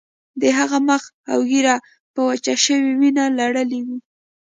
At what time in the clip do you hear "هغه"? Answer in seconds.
0.57-0.77